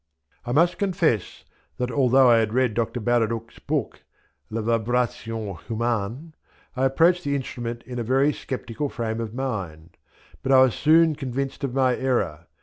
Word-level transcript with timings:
I 0.47 0.51
must 0.51 0.79
confess 0.79 1.45
that, 1.77 1.91
although 1.91 2.27
I 2.27 2.37
had 2.39 2.53
read 2.55 2.73
Dr. 2.73 2.99
Baraduc's 2.99 3.59
book, 3.59 4.01
"Les 4.49 4.63
Vibrations 4.63 5.59
Humaines," 5.67 6.33
I 6.75 6.85
approached 6.85 7.23
the 7.23 7.35
instrument 7.35 7.83
in 7.83 7.99
a 7.99 8.03
very 8.03 8.33
sceptical 8.33 8.89
frame 8.89 9.21
of 9.21 9.35
mind; 9.35 9.97
but 10.41 10.51
I 10.51 10.59
was 10.63 10.73
soon 10.73 11.13
convinced 11.15 11.63
of 11.63 11.75
my 11.75 11.95
error. 11.95 12.47